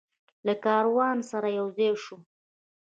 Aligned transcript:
له 0.45 0.53
کاروان 0.65 1.17
سره 1.31 1.47
یوځای 1.59 1.91
شو. 2.03 2.17